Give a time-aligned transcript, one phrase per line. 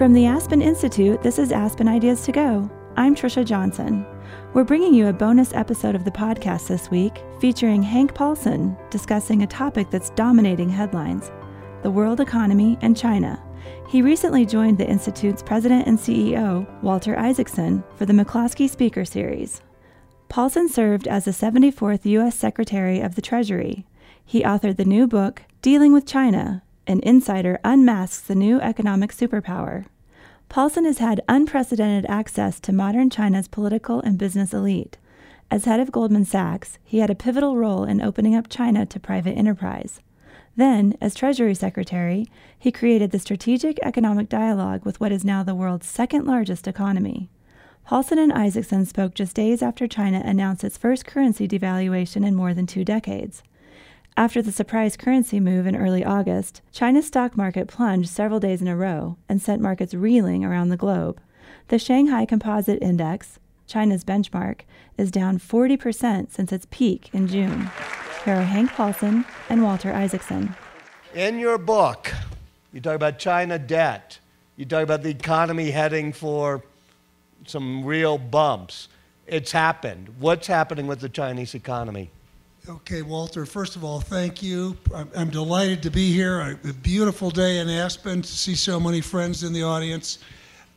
[0.00, 2.70] From the Aspen Institute, this is Aspen Ideas to Go.
[2.96, 4.06] I'm Trisha Johnson.
[4.54, 9.42] We're bringing you a bonus episode of the podcast this week featuring Hank Paulson discussing
[9.42, 11.30] a topic that's dominating headlines
[11.82, 13.42] the world economy and China.
[13.90, 19.60] He recently joined the Institute's president and CEO, Walter Isaacson, for the McCloskey Speaker Series.
[20.30, 22.36] Paulson served as the 74th U.S.
[22.36, 23.84] Secretary of the Treasury.
[24.24, 29.86] He authored the new book, Dealing with China An Insider Unmasks the New Economic Superpower.
[30.48, 34.98] Paulson has had unprecedented access to modern China's political and business elite.
[35.52, 38.98] As head of Goldman Sachs, he had a pivotal role in opening up China to
[38.98, 40.00] private enterprise.
[40.56, 42.26] Then, as Treasury Secretary,
[42.58, 47.30] he created the Strategic Economic Dialogue with what is now the world's second largest economy.
[47.84, 52.52] Paulson and Isaacson spoke just days after China announced its first currency devaluation in more
[52.52, 53.44] than two decades.
[54.16, 58.68] After the surprise currency move in early August, China's stock market plunged several days in
[58.68, 61.20] a row and sent markets reeling around the globe.
[61.68, 64.62] The Shanghai Composite Index, China's benchmark,
[64.98, 67.70] is down 40% since its peak in June.
[68.24, 70.54] Here are Hank Paulson and Walter Isaacson.
[71.14, 72.12] In your book,
[72.72, 74.18] you talk about China debt.
[74.56, 76.62] You talk about the economy heading for
[77.46, 78.88] some real bumps.
[79.26, 80.16] It's happened.
[80.18, 82.10] What's happening with the Chinese economy?
[82.68, 84.76] Okay, Walter, first of all, thank you.
[84.94, 86.58] I'm, I'm delighted to be here.
[86.62, 90.18] A beautiful day in Aspen to see so many friends in the audience.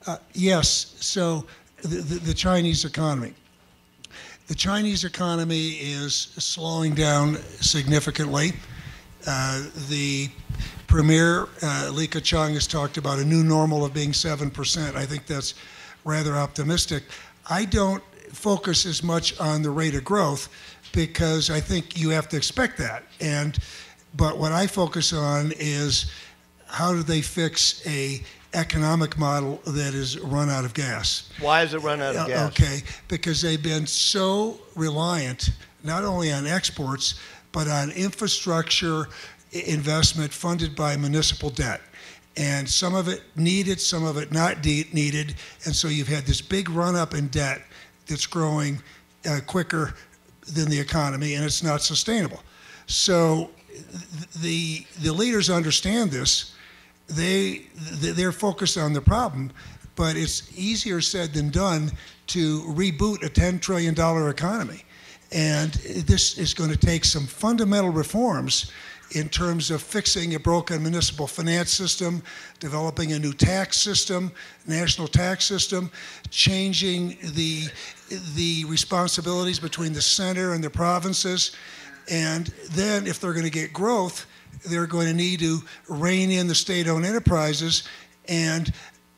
[0.07, 1.45] Uh, yes, so
[1.81, 3.33] the, the, the Chinese economy.
[4.47, 8.53] The Chinese economy is slowing down significantly.
[9.27, 10.29] Uh, the
[10.87, 14.95] premier, uh, Li Keqiang, has talked about a new normal of being 7%.
[14.95, 15.53] I think that's
[16.05, 17.03] rather optimistic.
[17.49, 20.47] I don't focus as much on the rate of growth
[20.93, 23.03] because I think you have to expect that.
[23.19, 23.57] And
[24.15, 26.11] but what I focus on is
[26.67, 28.21] how do they fix a
[28.53, 31.29] economic model that is run out of gas.
[31.39, 32.51] Why is it run out of gas?
[32.51, 35.49] Okay, because they've been so reliant
[35.83, 37.19] not only on exports
[37.51, 39.07] but on infrastructure
[39.51, 41.81] investment funded by municipal debt.
[42.35, 45.35] And some of it needed, some of it not de- needed.
[45.65, 47.61] And so you've had this big run up in debt
[48.07, 48.81] that's growing
[49.29, 49.93] uh, quicker
[50.47, 52.41] than the economy, and it's not sustainable.
[52.87, 53.49] So
[54.41, 56.53] the, the leaders understand this
[57.07, 59.51] they they're focused on the problem,
[59.95, 61.91] but it's easier said than done
[62.27, 64.83] to reboot a 10 trillion dollar economy,
[65.31, 68.71] and this is going to take some fundamental reforms
[69.13, 72.21] in terms of fixing a broken municipal finance system,
[72.59, 74.31] developing a new tax system,
[74.67, 75.91] national tax system,
[76.29, 77.67] changing the
[78.35, 81.55] the responsibilities between the center and the provinces,
[82.09, 84.25] and then if they're going to get growth
[84.65, 87.83] they're going to need to rein in the state-owned enterprises
[88.27, 88.71] and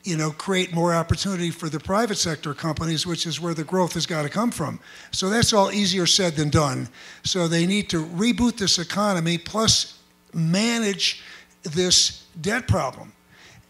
[0.06, 3.94] you know create more opportunity for the private sector companies which is where the growth
[3.94, 4.80] has got to come from.
[5.12, 6.88] So that's all easier said than done.
[7.24, 10.00] So they need to reboot this economy plus
[10.34, 11.24] manage
[11.64, 13.12] this debt problem.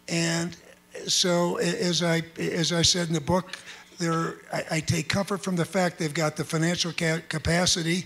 [0.08, 0.56] And
[1.06, 3.58] so as i as i said in the book
[3.98, 8.04] there I, I take comfort from the fact they've got the financial ca- capacity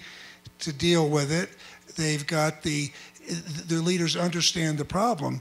[0.60, 1.50] to deal with it.
[1.96, 2.90] They've got the
[3.66, 5.40] their leaders understand the problem.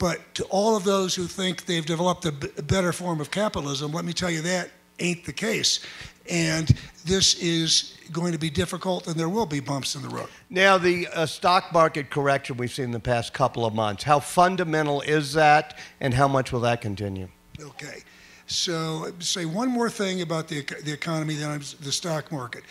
[0.00, 4.06] But to all of those who think they've developed a, better form of capitalism, let
[4.06, 5.80] me tell you that ain't the case.
[6.28, 6.74] And
[7.04, 10.28] this is going to be difficult, and there will be bumps in the road.
[10.48, 14.20] Now, the uh, stock market correction we've seen in the past couple of months, how
[14.20, 17.28] fundamental is that, and how much will that continue?
[17.60, 18.00] Okay.
[18.46, 22.64] So, say one more thing about the, the economy, then the stock market.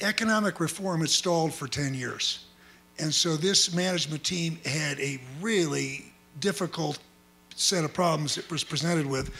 [0.00, 2.45] Economic reform has stalled for 10 years.
[2.98, 6.06] And so this management team had a really
[6.40, 6.98] difficult
[7.54, 9.30] set of problems it was presented with.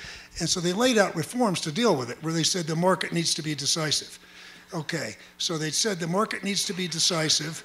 [0.41, 3.13] And so they laid out reforms to deal with it, where they said the market
[3.13, 4.19] needs to be decisive.
[4.75, 7.65] Okay, so they said the market needs to be decisive.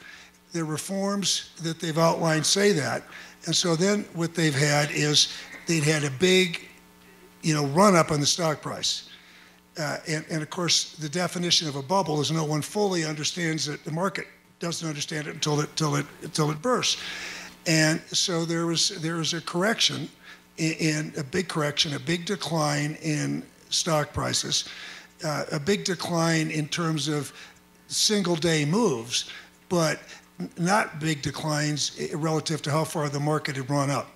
[0.54, 3.04] The reforms that they've outlined say that.
[3.46, 5.34] And so then what they've had is
[5.68, 6.68] they'd had a big,
[7.42, 9.10] you know, run up on the stock price.
[9.78, 13.66] Uh, and, and of course, the definition of a bubble is no one fully understands
[13.66, 14.28] that the market
[14.62, 17.02] doesn't understand it until it, until it, until it bursts.
[17.68, 20.08] And so there was, there was a correction,
[20.58, 24.69] in, in a big correction, a big decline in stock prices,
[25.24, 27.34] uh, a big decline in terms of
[27.88, 29.30] single day moves,
[29.68, 30.00] but
[30.58, 34.10] not big declines relative to how far the market had run up.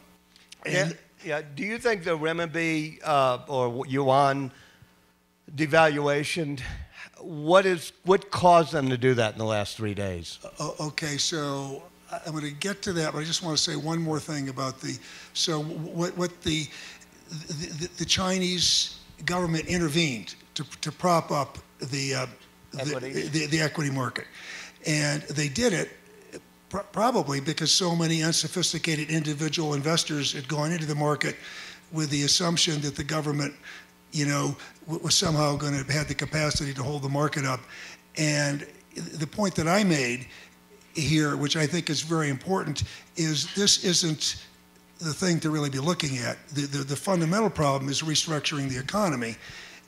[0.65, 1.41] And yeah, yeah.
[1.55, 4.51] Do you think the renminbi uh, or yuan
[5.55, 6.59] devaluation
[7.19, 10.39] what is what caused them to do that in the last three days?
[10.59, 13.75] Uh, okay, so I'm going to get to that, but I just want to say
[13.75, 14.97] one more thing about the.
[15.33, 16.67] So what what the
[17.29, 22.25] the, the Chinese government intervened to, to prop up the, uh,
[22.71, 24.25] the, the, the, equity market,
[24.85, 25.89] and they did it
[26.69, 31.35] pr- probably because so many unsophisticated individual investors had gone into the market
[31.91, 33.53] with the assumption that the government,
[34.15, 34.55] you know,
[34.87, 37.59] was somehow going to have the capacity to hold the market up,
[38.17, 38.65] and
[38.95, 40.27] the point that I made
[40.93, 42.83] here, which I think is very important,
[43.17, 44.45] is this isn't
[44.99, 46.37] the thing to really be looking at.
[46.49, 49.35] The, the, the, fundamental problem is restructuring the economy.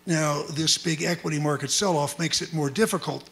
[0.05, 3.29] Now, this big equity market sell off makes it more difficult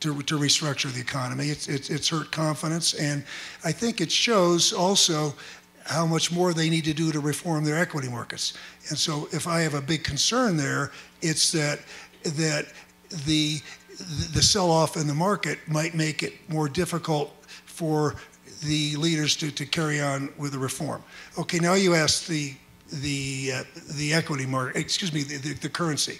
[0.00, 1.48] to, to restructure the economy.
[1.48, 3.22] It's, it's, it's hurt confidence, and
[3.64, 5.34] I think it shows also
[5.88, 8.54] how much more they need to do to reform their equity markets.
[8.90, 10.92] And so, if I have a big concern there,
[11.22, 11.80] it's that
[12.22, 12.66] that
[13.26, 13.60] the
[14.32, 18.14] the sell-off in the market might make it more difficult for
[18.64, 21.02] the leaders to, to carry on with the reform.
[21.38, 22.54] Okay, now you ask the
[22.92, 23.62] the uh,
[23.96, 26.18] the equity market, excuse me, the, the, the, currency,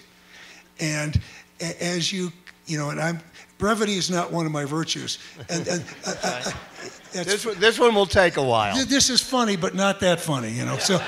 [0.81, 1.21] and
[1.61, 2.33] as you
[2.67, 3.21] you know, and I'm
[3.59, 5.19] brevity is not one of my virtues,
[5.49, 8.75] and, and uh, uh, uh this one, this one will take a while.
[8.87, 10.79] This is funny, but not that funny, you know.
[10.79, 11.03] So,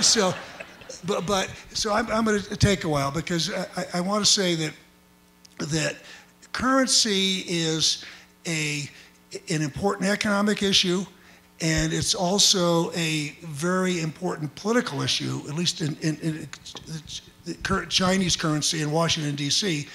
[0.00, 0.34] so,
[1.04, 4.30] but but so I'm I'm going to take a while because I, I want to
[4.30, 4.72] say that
[5.58, 5.96] that
[6.52, 8.04] currency is
[8.46, 8.88] a
[9.50, 11.04] an important economic issue,
[11.60, 16.48] and it's also a very important political issue, at least in, in, in
[17.44, 19.86] the Chinese currency in Washington, D.C.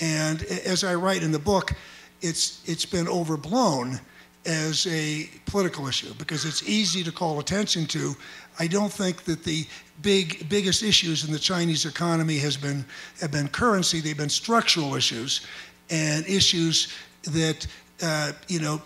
[0.00, 1.72] And as I write in the book,
[2.20, 4.00] it's, it's been overblown
[4.46, 8.14] as a political issue because it's easy to call attention to.
[8.58, 9.66] I don't think that the
[10.02, 12.84] big biggest issues in the Chinese economy has been
[13.20, 14.00] have been currency.
[14.00, 15.46] They've been structural issues
[15.90, 17.66] and issues that
[18.02, 18.80] uh, you know,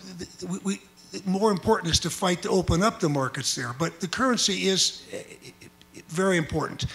[0.49, 0.81] we, we,
[1.25, 3.73] more important is to fight to open up the markets there.
[3.77, 5.17] But the currency is uh,
[6.07, 6.85] very important.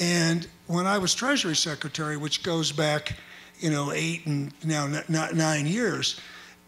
[0.00, 3.16] And when I was Treasury Secretary, which goes back,
[3.62, 6.20] you know, eight and now not nine years,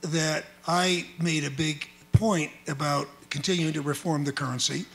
[0.03, 4.87] that I made a big point about continuing to reform the currency.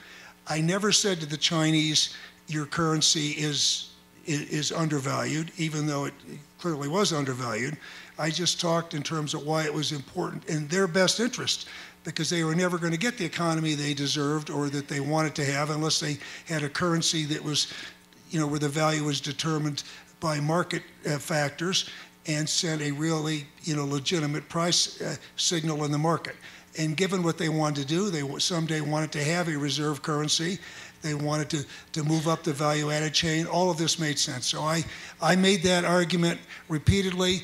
[0.48, 2.16] I never said to the Chinese,
[2.48, 3.92] your currency is,
[4.26, 6.14] is undervalued, even though it
[6.58, 7.78] clearly was undervalued.
[8.18, 11.68] I just talked in terms of why it was important in their best interest
[12.06, 15.36] because they were never going to get the economy they deserved or that they wanted
[15.36, 16.18] to have unless they
[16.48, 17.74] had a currency that was,
[18.30, 19.84] you know, where the value was determined
[20.20, 21.90] by market uh, factors
[22.28, 26.36] and sent a really, you know, legitimate price uh, signal in the market.
[26.78, 30.60] And given what they wanted to do, they someday wanted to have a reserve currency.
[31.02, 33.48] They wanted to, to move up the value added chain.
[33.48, 34.46] All of this made sense.
[34.46, 34.84] So I,
[35.22, 37.42] I made that argument repeatedly.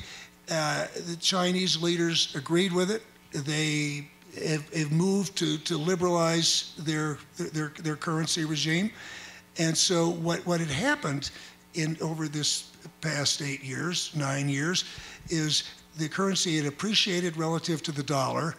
[0.50, 3.02] Uh, the Chinese leaders agreed with it.
[3.32, 4.08] They
[4.46, 8.92] have, have, moved to, to liberalize their, their, their currency regime.
[9.58, 11.30] And so what, what had happened
[11.76, 12.70] in over this
[13.00, 14.84] past eight years, nine years,
[15.28, 15.64] is
[15.98, 18.54] the currency had appreciated relative to the dollar.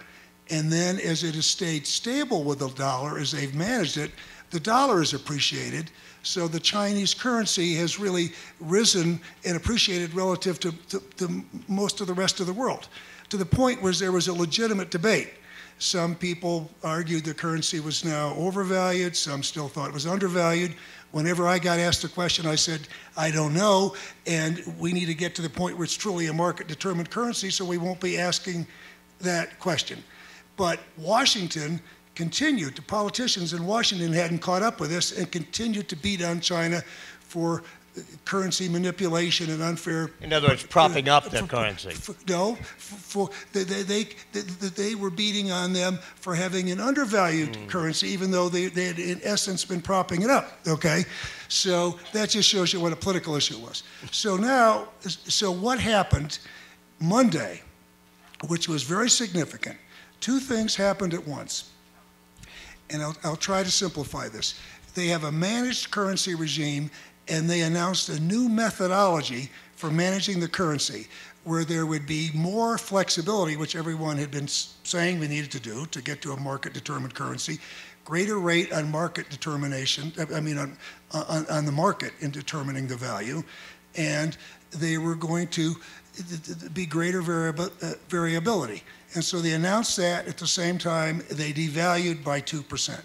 [0.50, 4.12] And then as it has stayed stable with the dollar, as they've managed it,
[4.50, 5.92] the dollar has appreciated.
[6.24, 12.08] So the Chinese currency has really risen and appreciated relative to, to, to, most of
[12.08, 12.88] the rest of the world,
[13.30, 15.33] to the point where there was a legitimate debate.
[15.80, 20.74] Some people argued the currency was now overvalued, some still thought it was undervalued.
[21.12, 25.14] Whenever I got asked a question, I said, I don't know, and we need to
[25.14, 28.18] get to the point where it's truly a market determined currency, so we won't be
[28.18, 28.66] asking
[29.19, 30.04] that question.
[30.57, 31.80] But Washington
[32.16, 36.42] continued, the politicians in Washington hadn't caught up with this and continued to beat on
[36.42, 36.81] China
[37.19, 37.64] for
[38.25, 40.11] currency manipulation and unfair.
[40.21, 41.92] In other words, propping up their currency.
[41.92, 47.54] For, no, for, they, they, they, they, were beating on them for having an undervalued
[47.54, 47.68] mm.
[47.69, 50.59] currency, even though they, they had, in essence, been propping it up.
[50.68, 51.06] Okay,
[51.47, 53.83] so that just shows you what a political issue was.
[54.11, 56.39] So now, so what happened
[56.99, 57.61] Monday,
[58.47, 59.77] which was very significant?
[60.19, 61.71] Two things happened at once
[62.89, 64.59] and I'll, I'll try to simplify this.
[64.95, 66.89] They have a managed currency regime,
[67.30, 71.07] and they announced a new methodology for managing the currency
[71.44, 75.86] where there would be more flexibility, which everyone had been saying we needed to do
[75.88, 77.57] to get to a market determined currency,
[78.04, 80.78] greater rate on market determination, I mean, on,
[81.14, 83.44] on, on the market in determining the value,
[83.96, 84.36] and
[84.72, 85.76] they were going to
[86.74, 88.84] be greater uh, variability.
[89.14, 93.02] And so they announced that at the same time they devalued by 2%.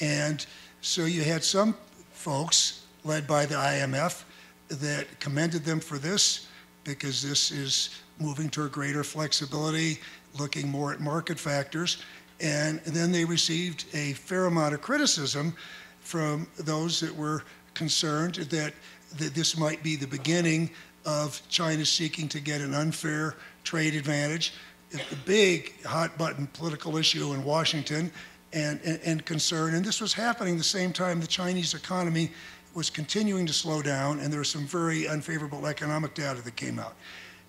[0.00, 0.46] And
[0.80, 1.76] so you had some
[2.12, 2.77] folks
[3.08, 4.24] led by the IMF
[4.68, 6.46] that commended them for this
[6.84, 9.98] because this is moving toward greater flexibility,
[10.38, 12.02] looking more at market factors.
[12.40, 15.54] And then they received a fair amount of criticism
[16.00, 18.74] from those that were concerned that,
[19.16, 20.70] that this might be the beginning
[21.06, 24.52] of China seeking to get an unfair trade advantage.
[24.94, 28.12] A big hot button political issue in Washington
[28.52, 29.74] and, and, and concern.
[29.74, 32.30] And this was happening the same time the Chinese economy
[32.78, 36.78] was continuing to slow down, and there was some very unfavorable economic data that came
[36.78, 36.94] out.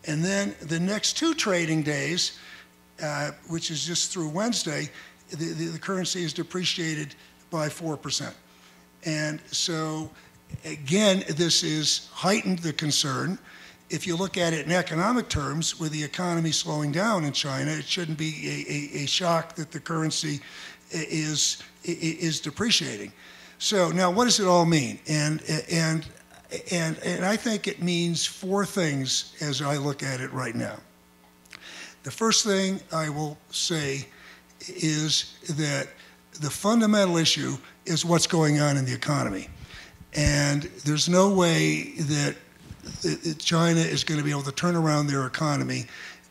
[0.06, 2.40] And then the next two trading days,
[3.02, 4.90] uh, which is just through Wednesday,
[5.30, 7.14] the, the, the, currency is depreciated
[7.52, 8.34] by 4%.
[9.06, 10.10] And so,
[10.66, 13.38] again, this is heightened the concern.
[13.92, 17.70] If you look at it in economic terms, with the economy slowing down in China,
[17.70, 20.40] it shouldn't be a, a, a shock that the currency
[20.92, 23.14] is, is depreciating.
[23.60, 25.00] So now, what does it all mean?
[25.08, 26.06] And, and,
[26.72, 30.78] and, and I think it means four things as I look at it right now.
[32.04, 34.08] The first thing I will say
[34.68, 35.90] is that
[36.40, 39.50] the fundamental issue is what's going on in the economy.
[40.14, 42.36] And there's no way that
[43.40, 45.86] China is going to be able to turn around their economy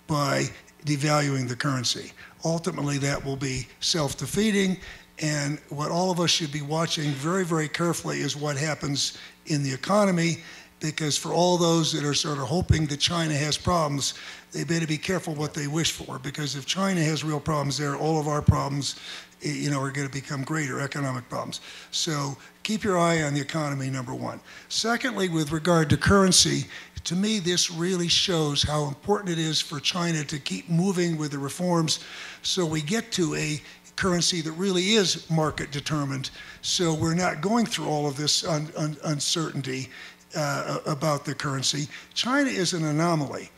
[0.07, 0.45] by
[0.87, 2.13] devaluing the currency.
[2.45, 4.79] Ultimately, that will be self defeating,
[5.21, 9.63] and what all of us should be watching very, very carefully is what happens in
[9.63, 10.39] the economy,
[10.81, 14.15] because for all those that are sort of hoping that China has problems,
[14.53, 17.97] they better be careful what they wish for, because if China has real problems there,
[17.97, 18.95] all of our problems,
[19.43, 21.61] eh, you know, are going to become greater economic problems.
[21.91, 24.41] So keep your eye on the economy, number one.
[24.69, 26.67] Secondly, with regard to currency,
[27.05, 31.33] to me, this really shows how important it is for China to keep moving with
[31.33, 32.01] the reforms
[32.43, 33.61] so we get to a
[33.99, 36.31] currency that really is market determined.
[36.63, 39.91] So we're not going through all of this un, un, uncertainty
[40.37, 41.89] uh, about the currency.
[42.15, 43.51] China is an anomaly.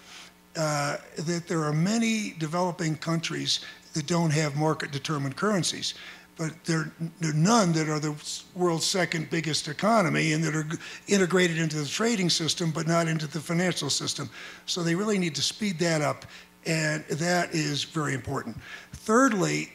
[0.56, 3.61] Uh, that there are many developing countries
[3.92, 5.94] that don't have market determined currencies
[6.40, 8.14] but there, there, are none that are the
[8.54, 10.66] world's second biggest economy and that are
[11.06, 14.30] integrated into the trading system but not into the financial system.
[14.64, 16.25] So they really need to speed that up,
[16.64, 18.56] and that is very important.
[18.92, 19.70] Thirdly,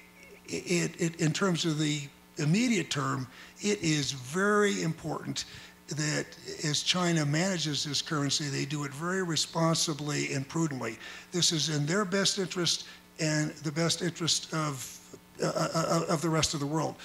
[0.47, 2.01] it, it, in terms of the
[2.37, 3.27] immediate term,
[3.61, 5.45] it is very important
[5.87, 6.25] that
[6.63, 10.97] as China manages this currency, they do it very responsibly and prudently.
[11.31, 12.85] This is in their best interest
[13.19, 16.95] and the best interest of, uh, uh of the rest of the world.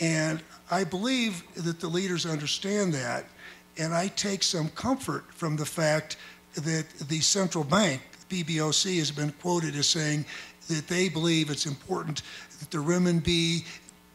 [0.00, 3.24] And I believe that the leaders understand that,
[3.78, 6.16] and I take some comfort from the fact
[6.54, 10.24] that the central bank, PBOC, has been quoted as saying
[10.68, 12.22] that they believe it's important
[12.60, 13.64] that the renminbi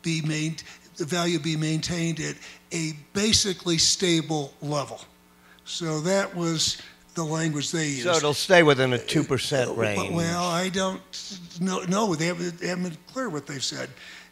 [0.02, 0.64] be made,
[0.98, 2.36] the value be maintained at
[2.72, 5.02] a basically stable level.
[5.66, 6.82] So that was
[7.14, 8.04] the language they used.
[8.04, 10.16] So it'll stay within a 2% uh, range.
[10.16, 11.02] Well, I don't
[11.60, 11.84] know.
[11.84, 13.90] No, they haven't, they haven't been clear what they've said.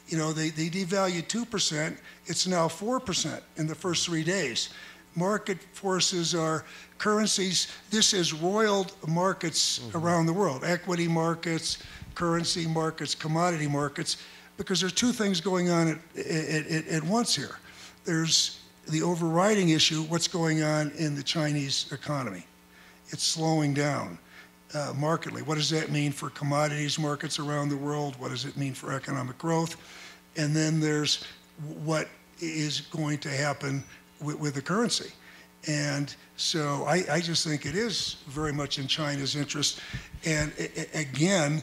[0.08, 1.98] You know, they, they devalued 2%.
[2.26, 4.70] It's now 4% in the first three days.
[5.16, 6.66] Market forces are
[6.98, 7.68] currencies.
[7.90, 9.98] This is roiled markets mm-hmm.
[9.98, 11.80] around the world, equity markets,
[12.20, 14.18] currency markets, commodity markets,
[14.58, 17.58] because there's two things going on at, at, at once here.
[18.04, 18.60] There's
[18.90, 22.46] the overriding issue what's going on in the Chinese economy?
[23.08, 24.18] It's slowing down
[24.74, 25.44] uh, markedly.
[25.44, 28.20] What does that mean for commodities markets around the world?
[28.20, 29.78] What does it mean for economic growth?
[30.36, 31.24] And then there's
[31.86, 32.10] what
[32.42, 33.82] is going to happen
[34.20, 35.14] with, with the currency.
[35.68, 39.82] And so I, I, just think it is very much in China's interest.
[40.26, 40.54] And
[40.94, 41.62] again,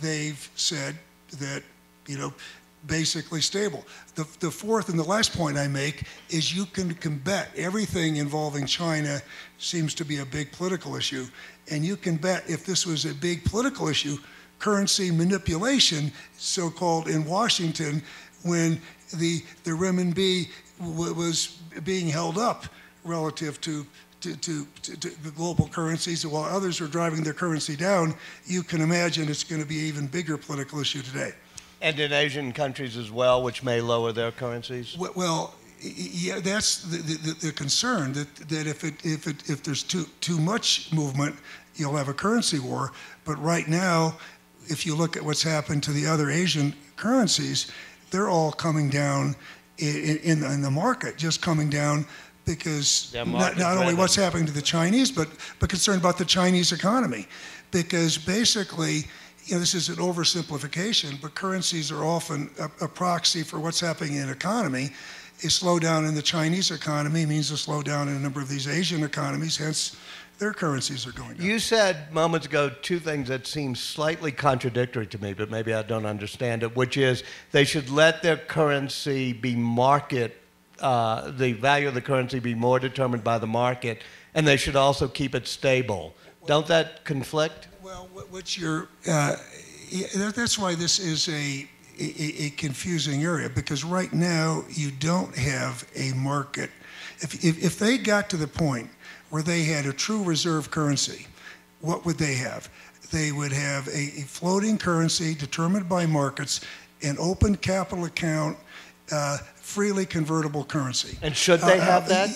[0.00, 0.96] they've said
[1.38, 1.62] that,
[2.06, 2.32] you know,
[2.86, 3.84] basically stable.
[4.14, 8.66] The, the fourth and the last point I make is you can, bet everything involving
[8.66, 9.20] China
[9.58, 11.26] seems to be a big political issue.
[11.70, 14.16] And you can bet if this was a big political issue,
[14.58, 18.02] currency manipulation, so called in Washington,
[18.42, 18.80] when
[19.16, 20.48] the, the renminbi
[20.78, 22.64] was being held up
[23.04, 23.86] relative to
[24.20, 28.14] to, to, to, the global currencies, and while others are driving their currency down,
[28.46, 31.32] you can imagine it's going to be an even bigger political issue today.
[31.82, 34.96] And in Asian countries as well, which may lower their currencies?
[34.98, 39.82] Well, yeah, that's the, the, the, concern that, that if, it, if, it, if there's
[39.82, 41.36] too, too much movement,
[41.76, 42.92] you'll have a currency war.
[43.24, 44.18] But right now,
[44.66, 47.70] if you look at what's happened to the other Asian currencies,
[48.10, 49.34] they're all coming down
[49.78, 52.04] in, in, in the market, just coming down
[52.56, 55.28] because not, not only what's happening to the Chinese, but,
[55.58, 57.26] but concerned about the Chinese economy.
[57.70, 59.04] Because basically,
[59.44, 63.80] you know, this is an oversimplification, but currencies are often a, a proxy for what's
[63.80, 64.90] happening in an economy.
[65.42, 69.02] A slowdown in the Chinese economy means a slowdown in a number of these Asian
[69.04, 69.96] economies, hence
[70.38, 71.46] their currencies are going down.
[71.46, 75.82] You said moments ago two things that seem slightly contradictory to me, but maybe I
[75.82, 80.39] don't understand it, which is they should let their currency be market,
[80.80, 84.02] uh, the value of the currency be more determined by the market,
[84.34, 86.14] and they should also keep it stable.
[86.46, 87.68] Don't that conflict?
[87.82, 89.36] Well, what's your, uh,
[90.14, 91.68] that's why this is a,
[91.98, 96.70] a, a confusing area, because right now you don't have a market.
[97.20, 98.88] If, if, if they got to the point
[99.30, 101.26] where they had a true reserve currency,
[101.80, 102.68] what would they have?
[103.12, 106.60] They would have a, a floating currency determined by markets,
[107.02, 108.56] an open capital account,
[109.12, 109.38] uh,
[109.74, 111.16] freely convertible currency.
[111.22, 112.28] And should they uh, have that?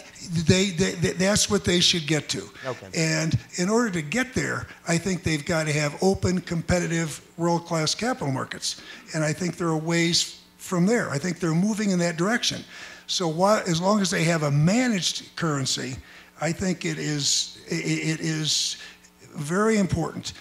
[0.46, 2.42] They, they, they, that's what they should get to.
[2.64, 2.88] Okay.
[2.94, 7.94] And in order to get there, I think they've got to have open, competitive, world-class
[7.94, 8.80] capital markets.
[9.14, 11.10] And I think there are ways from there.
[11.10, 12.64] I think they're moving in that direction.
[13.06, 15.96] So why, as long as they have a managed currency,
[16.40, 18.76] I think it is it is
[19.36, 20.32] very important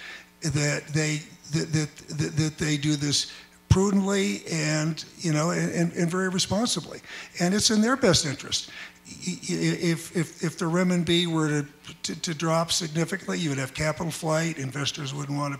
[0.42, 1.22] that they
[1.54, 3.32] that, that, that they do this
[3.74, 7.00] prudently and you know and, and very responsibly.
[7.40, 8.70] And it's in their best interest.
[9.06, 11.66] If if if the renminbi were to,
[12.04, 14.58] to, to drop significantly you would have capital flight.
[14.58, 15.56] Investors wouldn't want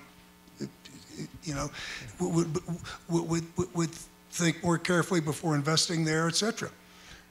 [0.60, 0.68] to
[1.44, 1.70] you know
[2.20, 2.60] would
[3.10, 3.92] would, would, would
[4.32, 6.70] think more carefully before investing there etc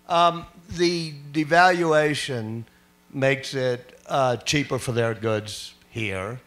[0.09, 2.65] um, the devaluation
[3.13, 6.41] makes it uh, cheaper for their goods here,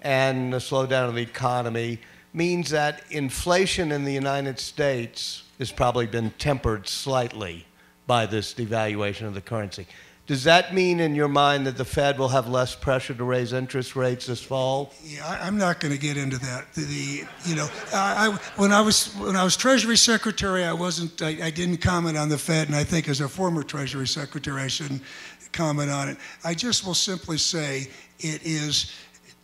[0.00, 1.98] and the slowdown of the economy
[2.32, 7.66] means that inflation in the United States has probably been tempered slightly
[8.06, 9.86] by this devaluation of the currency.
[10.30, 13.52] Does that mean, in your mind, that the Fed will have less pressure to raise
[13.52, 14.92] interest rates this fall?
[15.02, 16.72] Yeah, I, am not going to get into that.
[16.72, 20.72] The, the you know, I, I, when I was when I was Treasury Secretary, I
[20.72, 24.06] wasn't, I, I, didn't comment on the Fed, and I think as a former Treasury
[24.06, 25.02] Secretary, I shouldn't
[25.50, 26.16] comment on it.
[26.44, 27.88] I just will simply say
[28.20, 28.94] it is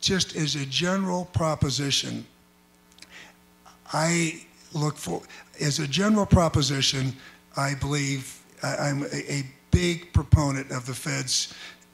[0.01, 2.25] just as a general proposition.
[3.93, 5.23] I look for,
[5.61, 7.15] as a general proposition,
[7.57, 11.53] I believe I, am a, a, big proponent of the Fed's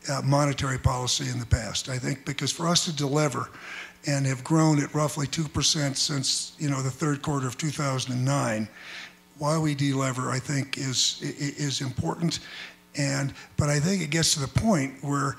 [0.08, 1.88] uh, monetary policy in the past.
[1.88, 3.50] I think because for us to deliver
[4.06, 8.68] and have grown at roughly 2% since, you know, the third quarter of 2009,
[9.38, 12.38] why we delever, I think, is, is important.
[12.96, 15.36] And but I think it gets to the point where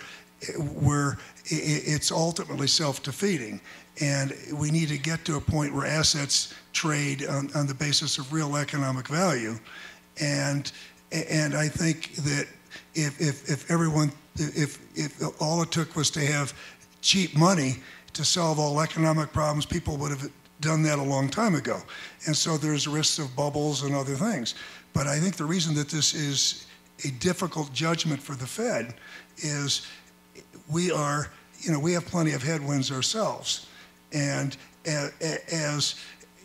[0.57, 3.61] where it's ultimately self-defeating,
[4.01, 8.17] and we need to get to a point where assets trade on, on the basis
[8.17, 9.55] of real economic value,
[10.19, 10.71] and
[11.11, 12.47] and I think that
[12.95, 16.53] if if, if everyone if if all it took was to have
[17.01, 17.75] cheap money
[18.13, 20.29] to solve all economic problems, people would have
[20.61, 21.81] done that a long time ago.
[22.25, 24.55] And so there's risks of bubbles and other things.
[24.93, 26.67] But I think the reason that this is
[27.03, 28.93] a difficult judgment for the Fed
[29.37, 29.87] is
[30.71, 31.29] we are,
[31.59, 33.67] you know, we have plenty of headwinds ourselves.
[34.13, 35.95] And as,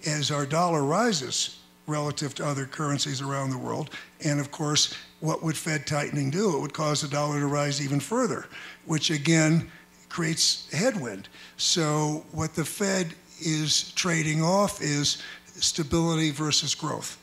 [0.07, 3.91] as our dollar rises relative to other currencies around the world,
[4.25, 6.57] and of course, what would Fed tightening do?
[6.57, 8.47] It would cause the dollar to rise even further,
[8.87, 9.71] which again
[10.09, 11.29] creates headwind.
[11.57, 17.19] So, what the Fed is trading off is stability versus growth.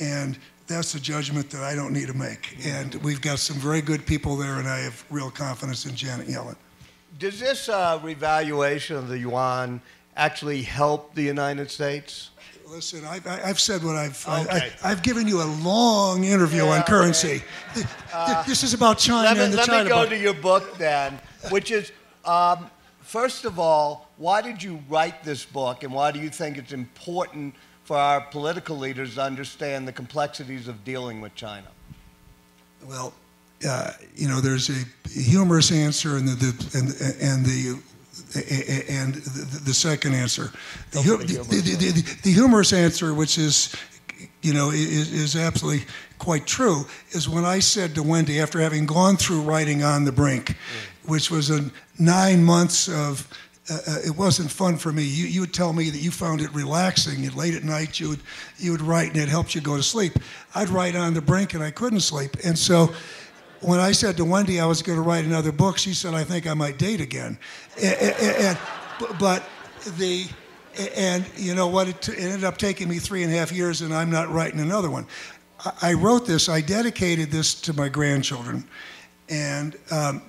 [0.00, 2.56] And that's a judgment that I don't need to make.
[2.66, 6.26] And we've got some very good people there, and I have real confidence in Janet
[6.26, 6.56] Yellen.
[7.18, 9.80] Does this uh, revaluation of the yuan
[10.16, 12.30] actually help the United States?
[12.68, 14.26] Listen, I've, I've said what I've.
[14.26, 14.72] Okay.
[14.82, 17.42] I, have given you a long interview yeah, on currency.
[17.76, 17.86] Okay.
[18.12, 19.78] Uh, this is about China let me, and the let China.
[19.78, 21.18] Let me go to your book then,
[21.50, 21.92] which is,
[22.24, 22.68] um,
[23.00, 26.72] first of all, why did you write this book, and why do you think it's
[26.72, 31.68] important for our political leaders to understand the complexities of dealing with China?
[32.84, 33.12] Well,
[33.66, 36.88] uh, you know, there's a humorous answer and the, the and,
[37.22, 37.80] and the
[38.34, 40.50] and the, the second answer.
[40.90, 43.74] The, the, the, humorous answer, which is,
[44.42, 45.86] you know, is, is absolutely
[46.18, 50.12] quite true, is when I said to Wendy, after having gone through writing On the
[50.12, 51.08] Brink, mm.
[51.08, 53.26] which was a nine months of
[53.68, 55.02] uh, uh, it wasn't fun for me.
[55.02, 58.10] You, you would tell me that you found it relaxing, and late at night you
[58.10, 58.20] would
[58.58, 60.12] you would write, and it helped you go to sleep.
[60.54, 62.36] I'd write on the brink, and I couldn't sleep.
[62.44, 62.94] And so,
[63.60, 66.24] when I said to Wendy I was going to write another book, she said, "I
[66.24, 67.38] think I might date again."
[67.82, 68.58] And, and,
[69.18, 69.48] but
[69.98, 70.26] the
[70.96, 71.88] and you know what?
[71.88, 74.60] It, it, ended up taking me three and a half years, and I'm not writing
[74.60, 75.06] another one.
[75.64, 76.48] I, I wrote this.
[76.48, 78.64] I dedicated this to my grandchildren,
[79.28, 79.76] and.
[79.90, 80.22] Um,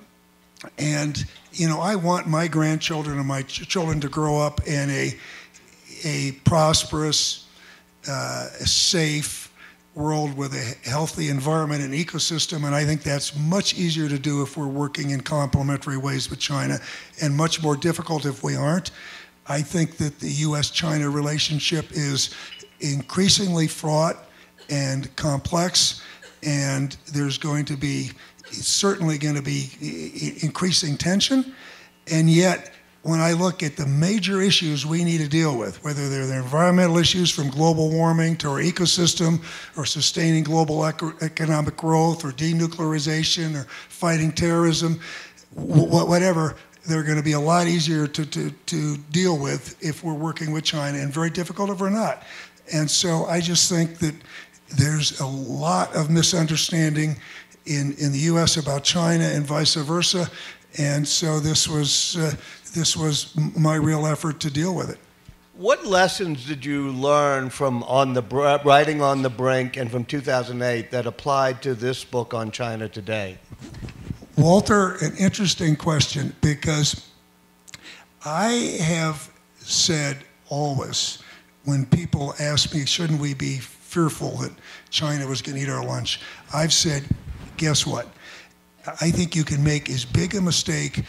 [0.76, 4.90] and you know, I want my grandchildren and my ch- children to grow up in
[4.90, 5.14] a
[6.04, 7.46] a prosperous,
[8.08, 9.47] uh, safe,
[9.98, 12.64] world with a healthy environment and ecosystem.
[12.64, 16.38] And I think that's much easier to do if we're working in complementary ways with
[16.38, 16.78] China
[17.20, 18.92] and much more difficult if we aren't.
[19.48, 22.32] I think that the US China relationship is
[22.80, 24.16] increasingly fraught
[24.70, 26.00] and complex,
[26.44, 28.12] and there's going to be
[28.50, 31.54] certainly going to be increasing tension.
[32.10, 32.72] And yet,
[33.08, 36.36] when I look at the major issues we need to deal with, whether they're the
[36.36, 39.42] environmental issues from global warming to our ecosystem,
[39.78, 45.00] or sustaining global eco- economic growth, or denuclearization, or fighting terrorism,
[45.54, 50.14] whatever, they're going to be a lot easier to, to, to deal with if we're
[50.14, 52.24] working with China, and very difficult if we're not.
[52.72, 54.14] And so I just think that
[54.76, 57.16] there's a lot of misunderstanding
[57.64, 58.58] in, in the U.S.
[58.58, 60.28] about China and vice versa.
[60.76, 62.32] And so this was, uh,
[62.78, 64.98] this was my real effort to deal with it.
[65.54, 70.04] What lessons did you learn from on the uh, writing on the brink and from
[70.04, 73.38] 2008 that applied to this book on China today?
[74.36, 77.08] Walter, an interesting question because
[78.24, 81.20] I have said always
[81.64, 84.52] when people ask me, shouldn't we be fearful that
[84.90, 86.20] China was going to eat our lunch?
[86.54, 87.02] I've said,
[87.56, 88.06] guess what?
[88.86, 91.04] I think you can make as big a mistake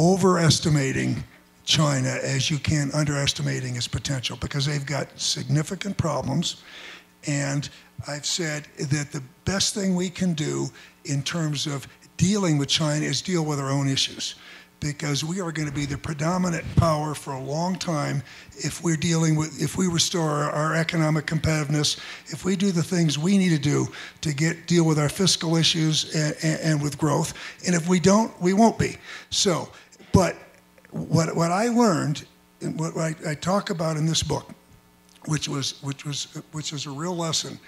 [0.00, 1.22] overestimating
[1.64, 6.62] China as you can underestimating its potential because they've got significant problems.
[7.26, 7.68] And
[8.08, 10.70] I've said that the best thing we can do
[11.04, 11.86] in terms of
[12.16, 14.36] dealing with China is deal with our own issues
[14.80, 18.22] because we are going to be the predominant power for a long time
[18.56, 21.98] if we're dealing with if we restore our economic competitiveness
[22.32, 23.86] if we do the things we need to do
[24.22, 27.34] to get deal with our fiscal issues and, and, and with growth
[27.66, 28.96] and if we don't we won't be
[29.28, 29.68] so
[30.12, 30.36] but
[30.90, 32.24] what, what i learned
[32.60, 34.50] and what I, I talk about in this book
[35.26, 37.58] which was which was which was a real lesson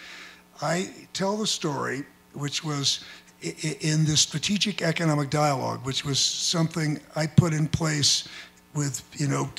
[0.61, 3.05] i tell the story which was
[3.43, 8.29] in the strategic economic dialogue, which was something I put in place
[8.75, 9.51] with, you know,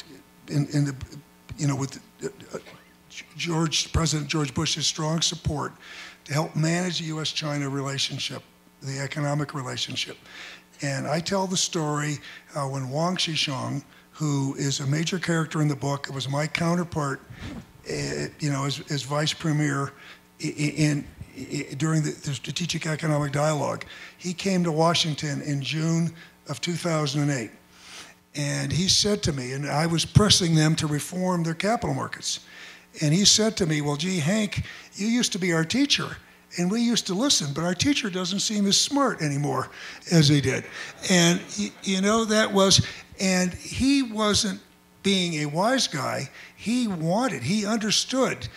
[0.47, 0.95] in, in the,
[1.57, 2.57] you know, with uh,
[3.35, 5.73] George, President George Bush's strong support
[6.23, 8.41] to help manage the U.S.-China relationship,
[8.81, 10.17] the economic relationship.
[10.83, 12.17] And I tell the story
[12.55, 17.21] uh, when Wang Qishan, who is a major character in the book, was my counterpart,
[17.89, 19.93] uh, you know, as, as vice premier
[20.39, 21.07] in,
[21.77, 23.85] during the, the, Strategic Economic Dialogue.
[24.17, 26.13] He came to Washington in June
[26.49, 27.49] of 2008.
[28.35, 32.41] And he said to me, and I was pressing them to reform their capital markets.
[33.01, 34.65] And he said to me, Well, gee, Hank,
[34.95, 36.17] you used to be our teacher.
[36.57, 39.69] And we used to listen, but our teacher doesn't seem as smart anymore
[40.11, 40.65] as he did.
[41.09, 41.41] And,
[41.83, 42.85] you know, that was,
[43.19, 44.59] and he wasn't
[45.01, 46.29] being a wise guy.
[46.55, 48.47] He wanted, he understood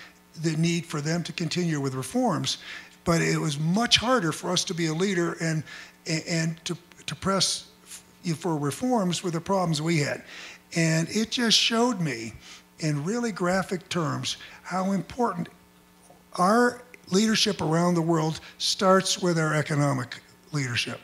[0.42, 2.58] the need for them to continue with reforms.
[3.04, 5.62] But it was much harder for us to be a leader and,
[6.06, 7.68] and to, to press
[8.36, 10.22] for reforms with the problems we had.
[10.74, 12.34] And it just showed me
[12.80, 15.48] in really graphic terms how important
[16.34, 20.20] our leadership around the world starts with our economic
[20.52, 21.00] leadership.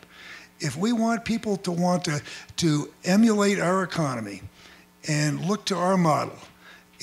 [0.60, 2.22] If we want people to want to,
[2.56, 4.42] to emulate our economy
[5.08, 6.38] and look to our model,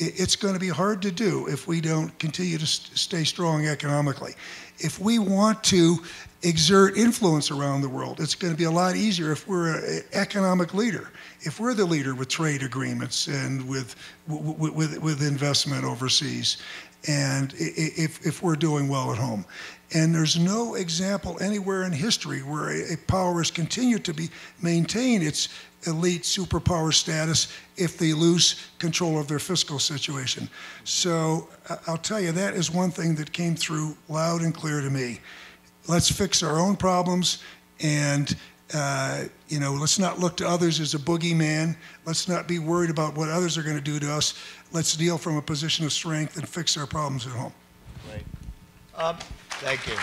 [0.02, 4.34] it's going to be hard to do if we don't continue to stay strong economically.
[4.78, 5.98] If we want to
[6.42, 10.04] exert influence around the world, it's going to be a lot easier if we're an
[10.14, 11.12] economic leader.
[11.42, 16.58] If we're the leader with trade agreements and with, with, with investment overseas,
[17.08, 19.46] and if, if we're doing well at home.
[19.94, 24.30] And there's no example anywhere in history where a, power has continued to be
[24.62, 25.50] maintain its
[25.88, 30.50] elite superpower status if they lose control of their fiscal situation.
[30.84, 31.48] So
[31.88, 35.22] I'll tell you, that is one thing that came through loud and clear to me.
[35.88, 37.42] Let's fix our own problems
[37.80, 38.36] and
[38.74, 41.76] uh, you know, let's not look to others as a boogeyman.
[42.06, 44.36] Let's not be worried about what others are going to do to us.
[44.72, 47.54] Let's deal from a position of strength and fix our problems at home.
[48.08, 48.24] Great.
[48.96, 49.18] Um,
[49.50, 49.96] thank you.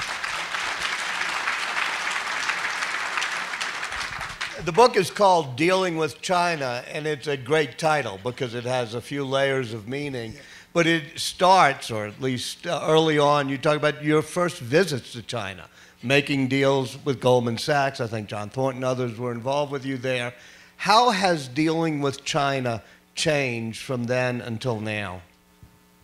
[4.64, 8.94] The book is called Dealing with China, and it's a great title because it has
[8.94, 10.35] a few layers of meaning.
[10.72, 15.12] But it starts, or at least uh, early on, you talk about your first visits
[15.12, 15.68] to China,
[16.02, 18.00] making deals with Goldman Sachs.
[18.00, 20.35] I think John Thornton and others were involved with you there.
[20.79, 22.83] How has dealing with China
[23.16, 25.22] changed from then until now?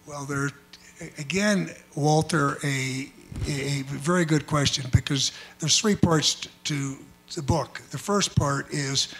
[0.07, 0.51] Well, there,
[1.18, 3.12] again, Walter, a,
[3.46, 6.96] a very good question because there's three parts to
[7.35, 7.81] the book.
[7.90, 9.14] The first part is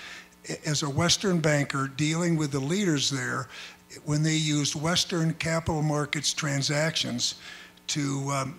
[0.67, 3.49] as a Western banker dealing with the leaders there
[4.05, 7.37] when they used Western capital markets transactions
[7.89, 8.59] to um,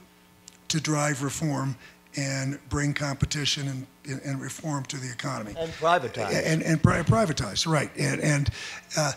[0.69, 1.75] to drive reform
[2.15, 5.53] and bring competition and, and reform to the economy.
[5.57, 6.43] And privatize.
[6.45, 7.89] And, and pri- privatize, right.
[7.97, 8.49] And, and,
[8.97, 9.13] uh,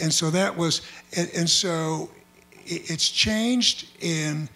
[0.00, 0.82] and so that was,
[1.16, 2.10] and, and so
[2.66, 4.48] it- it's changed in,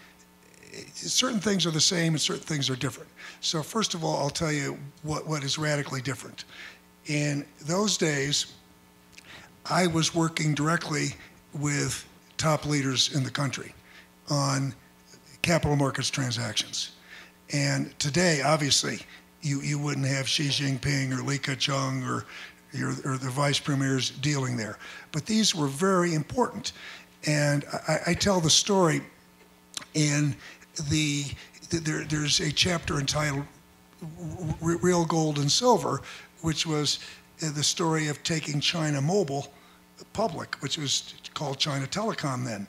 [0.95, 3.11] certain things are the same and certain things are different.
[3.41, 6.45] So first of all, I'll tell you what, what is radically different.
[7.07, 8.55] In those days,
[9.69, 11.09] I was working directly
[11.53, 12.07] with
[12.39, 13.75] top leaders in the country
[14.31, 14.75] on
[15.43, 16.93] capital markets transactions.
[17.53, 19.01] And today, obviously,
[19.43, 22.25] you, you wouldn't have Xi Jinping or Li Keqiang or,
[22.73, 24.79] your, or the vice premiers dealing there.
[25.11, 26.73] But these were very important.
[27.27, 29.03] And I, I tell the story
[29.95, 30.35] in
[30.89, 31.25] the,
[31.71, 33.45] there, there's a chapter entitled
[34.61, 36.01] Real Gold and Silver,
[36.41, 36.99] which was
[37.39, 39.53] the story of taking China Mobile
[40.13, 42.67] public, which was called China Telecom then.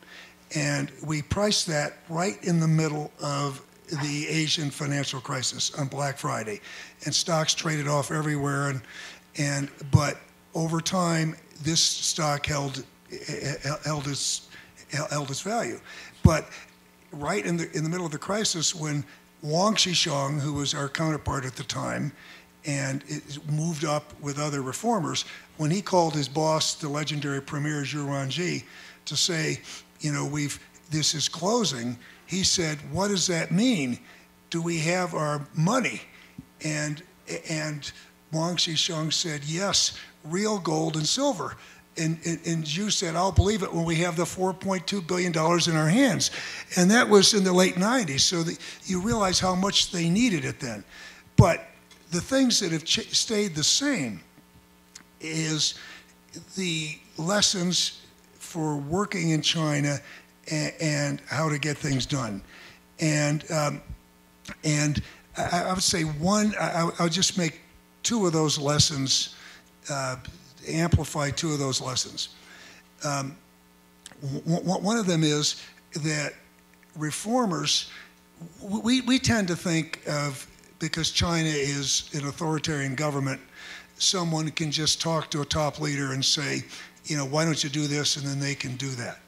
[0.55, 6.17] And we priced that right in the middle of the Asian financial crisis on Black
[6.17, 6.61] Friday.
[7.05, 8.69] And stocks traded off everywhere.
[8.69, 8.81] And,
[9.37, 10.17] and but
[10.53, 12.83] over time, this stock held,
[13.85, 14.49] held, its,
[14.91, 15.79] held its value.
[16.23, 16.49] But
[17.11, 19.03] right in the, in the middle of the crisis, when
[19.41, 22.11] Wang Qishan, who was our counterpart at the time,
[22.65, 23.03] and
[23.49, 25.25] moved up with other reformers,
[25.57, 28.63] when he called his boss, the legendary premier Zhu Rongji,
[29.05, 29.59] to say,
[29.99, 31.97] you know, we've this is closing,
[32.33, 33.99] he said, "What does that mean?
[34.49, 36.01] Do we have our money?"
[36.63, 37.03] And
[37.49, 37.91] and
[38.31, 41.55] Wang Qishan said, "Yes, real gold and silver."
[41.95, 45.75] And, and, and Zhu said, I'll believe it when we have the $4.2 billion in
[45.79, 46.31] our hands.
[46.75, 48.21] And that was in the late 90s.
[48.21, 50.83] So the, you realize how much they needed it then.
[51.35, 51.67] But
[52.09, 54.21] the things that have stayed the same
[55.21, 55.75] is
[56.55, 58.01] the lessons
[58.39, 59.99] for working in China
[60.51, 62.41] and, how to get things done.
[62.99, 63.81] And, um,
[64.63, 65.01] and
[65.37, 67.61] I, I, would say one, I, I'll just make
[68.03, 69.35] two of those lessons,
[69.89, 70.17] uh,
[70.67, 72.29] amplify two of those lessons.
[73.03, 73.35] Um,
[74.45, 75.61] one of them is
[76.03, 76.33] that
[76.97, 77.91] reformers,
[78.61, 80.47] we, we tend to think of,
[80.79, 83.41] because China is an authoritarian government,
[83.97, 86.63] someone can just talk to a top leader and say,
[87.05, 88.17] you know, why don't you do this?
[88.17, 89.19] And then they can do that.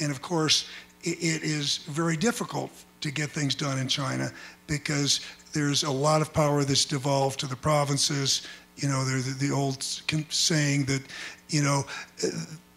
[0.00, 0.68] And of course,
[1.02, 4.30] it, it is very difficult to get things done in China
[4.66, 5.20] because
[5.52, 8.46] there's a lot of power that's devolved to the provinces.
[8.76, 11.02] You know, there's the, the old saying that,
[11.48, 11.84] you know,
[12.24, 12.28] uh,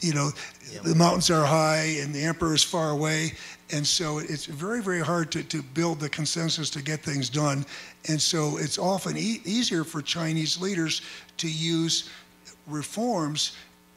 [0.02, 0.32] you know,
[0.84, 3.34] the mountains are high and the emperor is far away.
[3.72, 7.66] And so it's very, very hard to, to build the consensus to get things done.
[8.10, 11.04] And so it's often e- easier for Chinese leaders
[11.38, 12.10] to use
[12.68, 13.56] reforms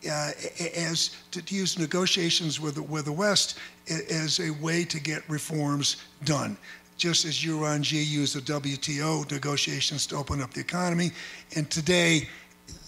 [0.09, 0.33] uh,
[0.77, 5.97] as to, use negotiations with the, with the West as a way to get reforms
[6.25, 6.57] done.
[6.97, 11.11] Just as Zhu Rongji used the WTO negotiations to open up the economy,
[11.57, 12.29] and today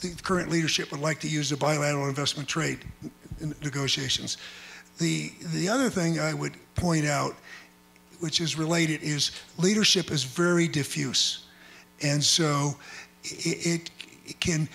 [0.00, 2.78] the current leadership would like to use the bilateral investment trade
[3.62, 4.38] negotiations.
[4.98, 7.34] The the other thing I would point out,
[8.20, 11.44] which is related, is leadership is very diffuse,
[12.02, 12.76] and so
[13.24, 13.90] it,
[14.24, 14.68] it can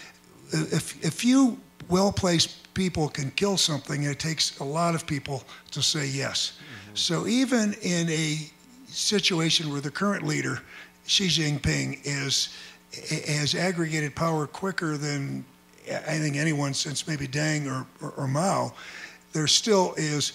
[0.52, 1.58] if if you
[1.92, 6.54] well placed people can kill something, it takes a lot of people to say yes.
[6.58, 6.96] Mm-hmm.
[6.96, 8.38] So even in a
[8.88, 10.62] situation where the current leader,
[11.06, 12.50] Xi Jinping, is
[13.28, 15.46] has aggregated power quicker than
[15.90, 18.74] I think anyone since maybe Deng or, or, or Mao,
[19.34, 20.34] there still is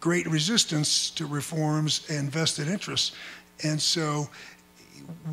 [0.00, 3.12] great resistance to reforms and vested interests.
[3.62, 4.28] And so,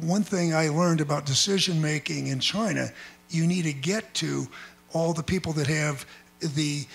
[0.02, 2.90] one thing I learned about decision making in China,
[3.30, 4.48] you need to get to
[4.96, 6.06] all the people that have
[6.40, 6.86] the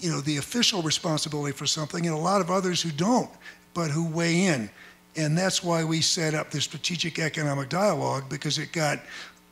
[0.00, 3.30] you know the official responsibility for something and a lot of others who don't
[3.74, 4.68] but who weigh in.
[5.14, 8.98] And that's why we set up the strategic economic dialogue because it got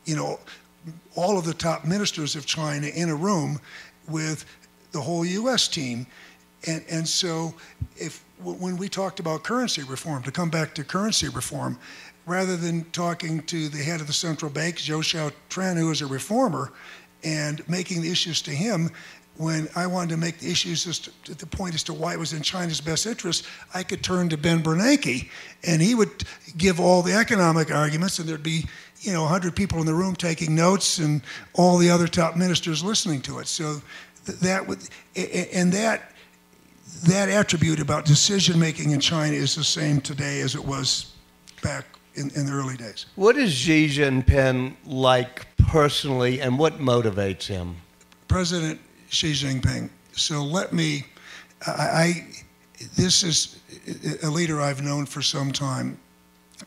[0.05, 0.39] you know
[1.15, 3.59] all of the top ministers of China in a room
[4.09, 4.45] with
[4.91, 6.07] the whole US team.
[6.65, 7.53] And and so
[7.95, 11.77] if when we talked about currency reform to come back to currency reform
[12.25, 16.07] rather than talking to the head of the central bank Zhou Xiaochuan who is a
[16.07, 16.71] reformer
[17.23, 18.91] and making the issues to him
[19.37, 22.19] when I wanted to make the issues as to, the point as to why it
[22.19, 25.29] was in China's best interest, I could turn to Ben Bernanke,
[25.63, 26.23] and he would
[26.57, 28.65] give all the economic arguments, and there'd be
[29.01, 31.21] you know 100 people in the room taking notes, and
[31.53, 33.47] all the other top ministers listening to it.
[33.47, 33.81] So
[34.25, 34.79] that would
[35.15, 36.11] and that
[37.03, 41.13] that attribute about decision making in China is the same today as it was
[41.61, 41.85] back
[42.17, 43.05] in, in the early days.
[43.15, 47.75] What is Xi Jinping like personally, and what motivates him?
[48.27, 49.89] President Xi Jinping.
[50.11, 51.05] So let me,
[51.65, 52.27] I, I
[52.95, 53.59] this is
[54.23, 55.97] a leader I've known for some time,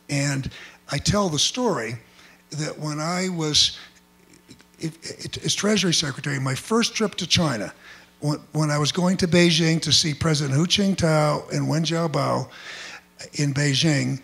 [0.09, 0.51] And
[0.91, 1.97] I tell the story
[2.51, 3.79] that when I was
[5.45, 7.73] as Treasury Secretary, my first trip to China,
[8.21, 12.49] when I was going to Beijing to see President Hu Jintao and Wen Jiabao
[13.35, 14.21] in Beijing,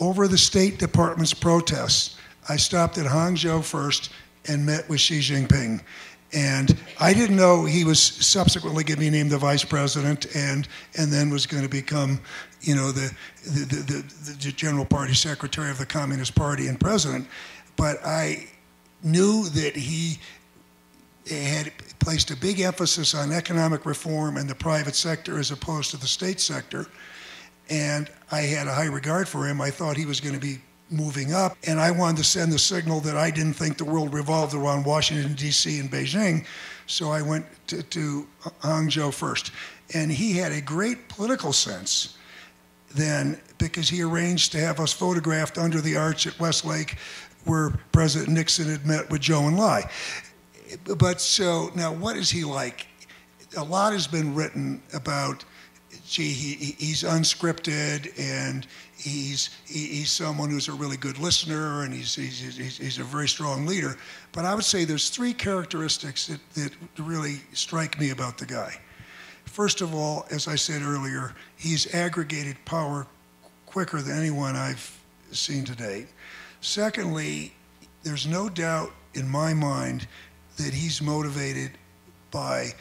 [0.00, 2.16] over the State Department's protests,
[2.48, 4.10] I stopped at Hangzhou first
[4.46, 5.80] and met with Xi Jinping.
[6.32, 10.68] And I didn't know he was subsequently going to be named the vice president and,
[10.96, 12.20] and then was going to become,
[12.60, 13.10] you know, the,
[13.44, 17.26] the, the, the general party secretary of the Communist Party and president.
[17.76, 18.48] But I
[19.02, 20.18] knew that he
[21.30, 25.96] had placed a big emphasis on economic reform in the private sector as opposed to
[25.96, 26.86] the state sector.
[27.70, 29.60] And I had a high regard for him.
[29.60, 30.58] I thought he was going to be
[30.90, 31.56] moving up.
[31.66, 34.84] And I wanted to send the signal that I didn't think the world revolved around
[34.84, 35.78] Washington, D.C.
[35.78, 36.46] and Beijing.
[36.86, 38.26] So I went to, to
[38.62, 39.52] Hangzhou first.
[39.94, 42.16] And he had a great political sense
[42.94, 46.96] then because he arranged to have us photographed under the arch at Westlake
[47.44, 49.90] where President Nixon had met with Zhou Enlai.
[50.98, 52.86] But so now, what is he like?
[53.56, 55.44] A lot has been written about.
[56.08, 58.66] Gee, he, he's unscripted and
[58.96, 63.28] he's he's someone who's a really good listener and he's, he's, he's, he's, a very
[63.28, 63.94] strong leader.
[64.32, 68.74] But I would say there's three characteristics that, that really strike me about the guy.
[69.44, 73.06] First of all, as I said earlier, he's aggregated power
[73.66, 74.98] quicker than anyone I've
[75.30, 76.06] seen to date.
[76.62, 77.52] Secondly,
[78.02, 80.08] there's no doubt in my mind
[80.56, 81.72] that he's motivated
[82.30, 82.72] by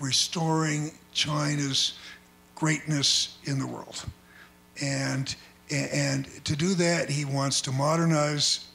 [0.00, 1.94] restoring China's
[2.58, 4.04] greatness in the world.
[4.82, 5.34] And,
[5.70, 8.66] and to do that, he wants to modernize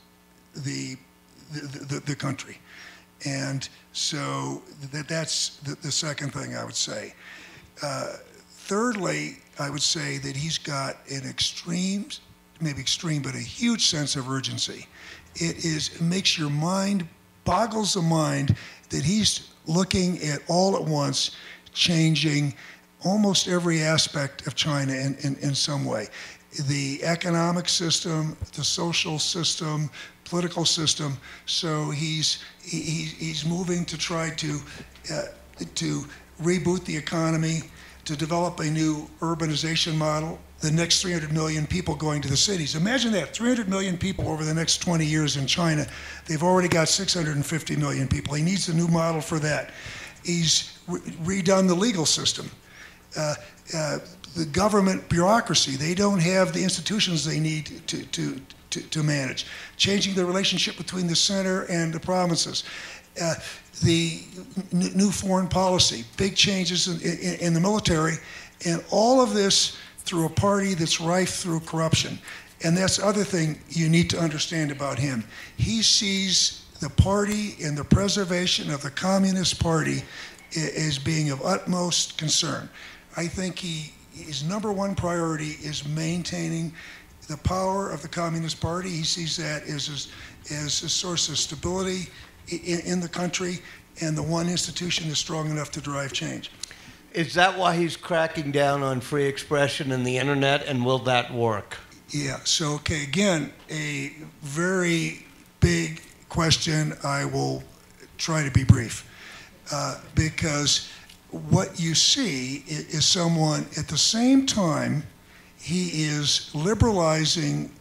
[0.55, 0.95] the,
[1.51, 2.57] the, the, the country.
[3.25, 7.13] And so that, that's the, the second thing I would say.
[7.81, 8.13] Uh,
[8.49, 12.05] thirdly, I would say that he's got an extreme
[12.63, 14.87] maybe extreme, but a huge sense of urgency.
[15.35, 17.07] It is it makes your mind
[17.43, 18.55] boggles the mind
[18.89, 21.35] that he's looking at all at once
[21.73, 22.53] changing
[23.03, 26.07] almost every aspect of China in, in, in some way.
[26.67, 29.89] The economic system, the social system,
[30.25, 31.17] political system.
[31.45, 34.59] So he's he, he's moving to try to
[35.11, 35.23] uh,
[35.75, 36.05] to
[36.41, 37.61] reboot the economy,
[38.05, 42.75] to develop a new urbanization model, the next 300 million people going to the cities.
[42.75, 45.85] Imagine that 300 million people over the next 20 years in China.
[46.25, 48.33] They've already got 650 million people.
[48.33, 49.71] He needs a new model for that.
[50.23, 51.01] He's re-
[51.41, 52.49] redone the legal system.
[53.15, 53.35] Uh,
[53.73, 53.99] uh,
[54.35, 59.45] the government bureaucracy, they don't have the institutions they need to, to, to, to manage.
[59.77, 62.63] Changing the relationship between the center and the provinces.
[63.21, 63.35] Uh,
[63.83, 64.21] the
[64.71, 68.15] new foreign policy, big changes in, in, in the military,
[68.65, 72.17] and all of this through a party that's rife through corruption.
[72.63, 75.23] And that's the other thing you need to understand about him.
[75.57, 80.03] He sees the party and the preservation of the Communist Party
[80.55, 82.69] as being of utmost concern.
[83.15, 86.73] I think he, his number one priority is maintaining
[87.27, 88.89] the power of the Communist Party.
[88.89, 90.09] He sees that as,
[90.51, 92.09] as a source of stability
[92.49, 93.59] in, in the country
[94.01, 96.51] and the one institution is strong enough to drive change.
[97.13, 101.31] Is that why he's cracking down on free expression and the internet, and will that
[101.31, 101.77] work?
[102.09, 105.25] Yeah, so, okay, again, a very
[105.59, 106.93] big question.
[107.03, 107.63] I will
[108.17, 109.07] try to be brief.
[109.71, 110.89] Uh, because
[111.49, 115.03] what you see is someone at the same time
[115.57, 117.71] he is liberalizing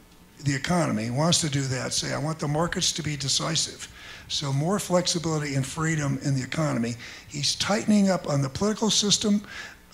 [0.44, 3.88] the economy, wants to do that, say, I want the markets to be decisive.
[4.28, 6.94] So more flexibility and freedom in the economy.
[7.28, 9.42] He's tightening up on the political system,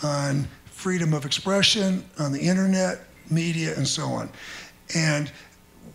[0.03, 4.31] on freedom of expression, on the internet, media, and so on.
[4.95, 5.33] And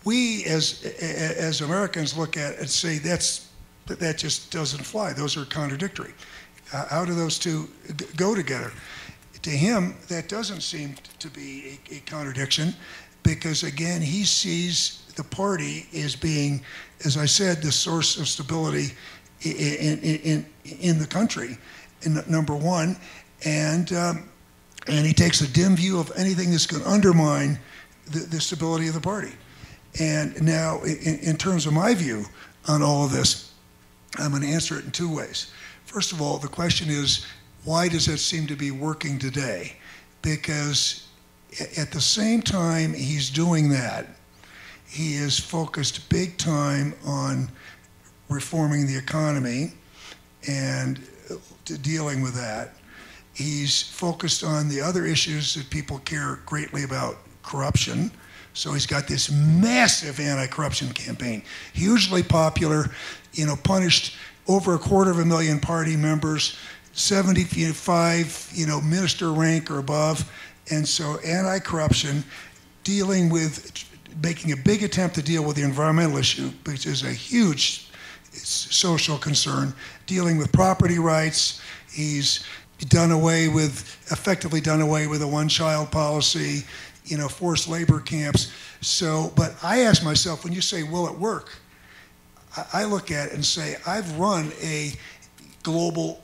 [0.04, 3.50] we, as as Americans, look at it and say that's
[3.88, 5.14] that just doesn't fly.
[5.14, 6.14] Those are contradictory.
[6.74, 7.70] How do those two
[8.16, 8.72] go together?
[9.44, 12.74] To him, that doesn't seem to be a, a contradiction,
[13.24, 16.64] because again, he sees the party as being
[17.06, 18.92] as I said, the source of stability
[19.42, 20.46] in, in,
[20.80, 21.58] in the country,
[22.04, 22.98] in number one.
[23.46, 24.30] And, um,
[24.88, 27.60] and he takes a dim view of anything that's going to undermine
[28.06, 29.32] the, the, stability of the party.
[30.00, 32.26] And now, in, in terms of my view
[32.68, 33.52] on all of this,
[34.18, 35.52] I'm going to answer it in two ways.
[35.94, 37.24] First of all, the question is
[37.66, 39.74] why does that seem to be working today?
[40.24, 41.08] Because
[41.78, 44.08] at the same time he's doing that,
[44.88, 47.48] he is focused big time on
[48.28, 49.74] reforming the economy
[50.48, 51.36] and uh,
[51.84, 52.74] dealing with that.
[53.36, 58.10] He's focused on the other issues that people care greatly about corruption,
[58.56, 62.90] So he's got this massive anti-corruption campaign, hugely popular,
[63.34, 64.16] you know, punished
[64.48, 66.58] over a quarter of a million party members,
[66.94, 70.32] 75, you know, minister rank or above.
[70.72, 72.24] And so anti-corruption,
[72.84, 73.86] dealing with,
[74.22, 77.90] making a big attempt to deal with the environmental issue, which is a huge
[78.32, 79.74] social concern,
[80.06, 81.62] dealing with property rights.
[81.92, 82.46] He's
[82.90, 83.82] done away with,
[84.12, 86.64] effectively done away with a one-child policy,
[87.06, 88.52] you know, forced labor camps.
[88.82, 91.58] So, but I ask myself, when you say, will it work?
[92.72, 94.94] I look at it and say, I've run a
[95.64, 96.24] global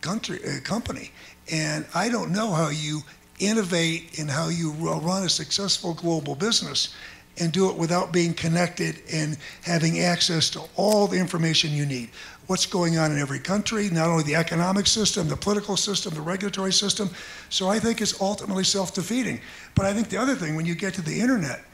[0.00, 1.10] country, company,
[1.50, 3.02] and I don't know how you
[3.38, 6.94] innovate and how you run a successful global business
[7.38, 12.08] and do it without being connected and having access to all the information you need.
[12.46, 16.20] What's going on in every country, not only the economic system, the political system, the
[16.20, 17.10] regulatory system.
[17.50, 19.40] So I think it's ultimately self defeating.
[19.74, 21.64] But I think the other thing, when you get to the internet,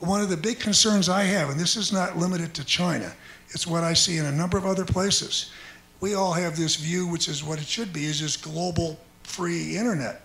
[0.00, 3.12] one of the big concerns I have, and this is not limited to China,
[3.50, 5.50] it's what I see in a number of other places.
[6.00, 9.76] We all have this view, which is what it should be, is this global free
[9.76, 10.22] internet.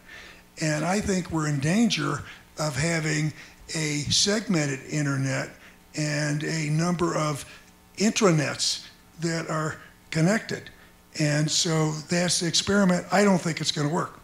[0.59, 2.23] And I think we're in danger
[2.59, 3.31] of having
[3.75, 5.49] a segmented internet
[5.95, 7.45] and a number of
[7.97, 8.85] intranets
[9.21, 9.77] that are
[10.09, 10.69] connected.
[11.19, 13.05] And so that's the experiment.
[13.11, 14.19] I don't think it's going to work.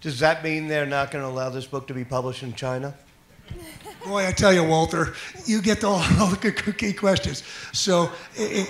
[0.00, 2.94] Does that mean they're not going to allow this book to be published in China?
[4.04, 7.42] Boy, I tell you, Walter, you get all, all the key questions.
[7.72, 8.66] So, in,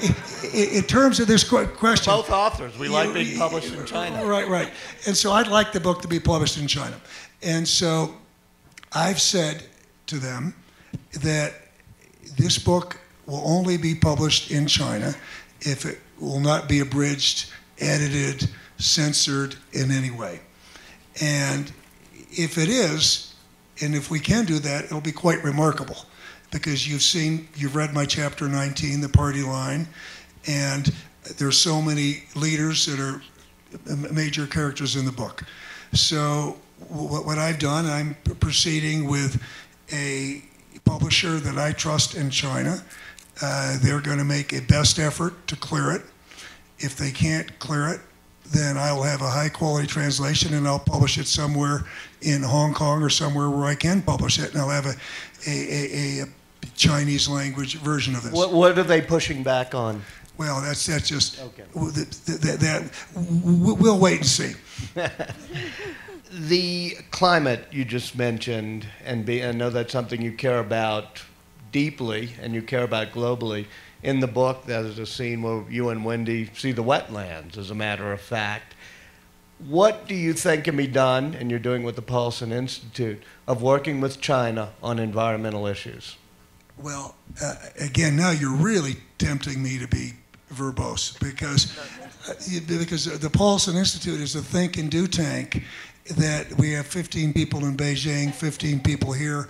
[0.53, 4.25] in terms of this question, both authors, we you, like being published in China.
[4.27, 4.71] Right, right.
[5.07, 7.01] And so, I'd like the book to be published in China.
[7.43, 8.17] And so,
[8.93, 9.63] I've said
[10.07, 10.55] to them
[11.23, 11.55] that
[12.37, 15.15] this book will only be published in China
[15.61, 20.41] if it will not be abridged, edited, censored in any way.
[21.21, 21.71] And
[22.31, 23.30] if it is,
[23.81, 25.97] and if we can do that, it'll be quite remarkable
[26.51, 29.87] because you've seen, you've read my chapter 19, The Party Line,
[30.47, 30.93] and
[31.39, 33.23] there's so many leaders that are
[34.13, 35.45] major characters in the book.
[35.93, 36.57] So
[36.89, 39.43] what I've done, I'm proceeding with
[39.93, 40.43] a
[40.85, 42.83] publisher that I trust in China.
[43.43, 46.03] Uh, they're going to make a best effort to clear it.
[46.79, 48.01] If they can't clear it,
[48.53, 51.85] then I'll have a high quality translation and I'll publish it somewhere
[52.21, 54.95] in Hong Kong or somewhere where I can publish it, and I'll have a,
[55.47, 56.27] a, a, a
[56.77, 58.33] Chinese language version of this.
[58.33, 60.03] What, what are they pushing back on?
[60.37, 61.65] Well, that's that's just okay.
[61.75, 64.55] that, that, that we'll wait and see.
[66.33, 71.23] the climate you just mentioned, and be, I know that's something you care about
[71.73, 73.67] deeply and you care about globally.
[74.03, 77.75] In the book, there's a scene where you and Wendy see the wetlands, as a
[77.75, 78.75] matter of fact.
[79.59, 83.61] What do you think can be done, and you're doing with the Paulson Institute, of
[83.61, 86.17] working with China on environmental issues?
[86.79, 90.15] Well, uh, again, now you're really tempting me to be
[90.51, 91.79] verbose because
[92.29, 92.35] uh,
[92.67, 95.63] because the Paulson Institute is a think and do tank
[96.17, 99.49] that we have 15 people in Beijing, 15 people here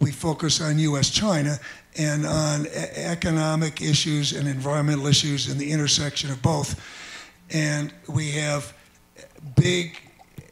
[0.00, 1.10] we focus on U.S.
[1.10, 1.58] China
[1.96, 6.80] and on economic issues and environmental issues and the intersection of both.
[7.52, 8.72] And we have
[9.56, 9.98] big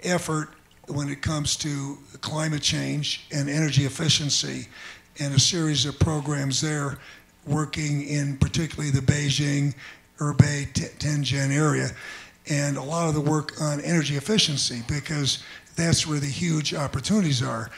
[0.02, 0.50] effort
[0.88, 4.68] when it comes to climate change and energy efficiency
[5.20, 6.98] and a series of programs there
[7.46, 9.74] working in particularly the Beijing,
[10.18, 11.90] Hebei, Tianjin area
[12.50, 15.42] and a lot of the work on energy efficiency because
[15.76, 17.70] that's where the huge opportunities are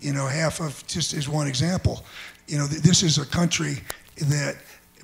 [0.00, 2.04] you know, half of, just as one example,
[2.46, 3.78] you know, this is a country
[4.16, 4.56] that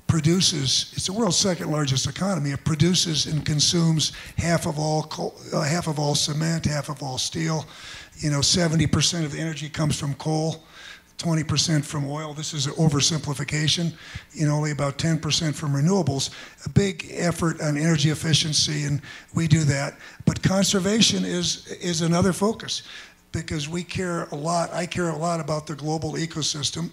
[0.06, 2.50] produces, it's the world's second largest economy.
[2.50, 7.02] It produces and consumes half of all, coal, uh, half of all cement, half of
[7.02, 7.66] all steel.
[8.18, 10.64] You know, 70% of the energy comes from coal.
[11.18, 12.34] 20% from oil.
[12.34, 13.92] This is an oversimplification.
[14.32, 16.30] You know, only about 10% from renewables.
[16.66, 19.00] A big effort on energy efficiency, and
[19.32, 19.96] we do that.
[20.26, 22.82] But conservation is is another focus
[23.32, 26.90] because we care a lot, I care a lot about the global ecosystem.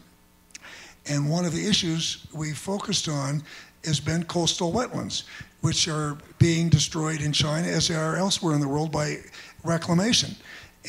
[1.07, 3.43] And one of the issues we focused on
[3.85, 5.23] has been coastal wetlands,
[5.61, 9.17] which are being destroyed in China as they are elsewhere in the world by
[9.63, 10.35] reclamation.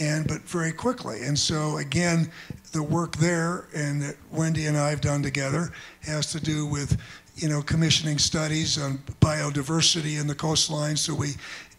[0.00, 1.22] And but very quickly.
[1.24, 2.30] And so again,
[2.72, 5.72] the work there and that Wendy and I have done together
[6.02, 6.96] has to do with
[7.36, 11.30] you know, commissioning studies on biodiversity in the coastline so we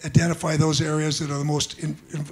[0.06, 2.24] identify those areas that are the most in, in,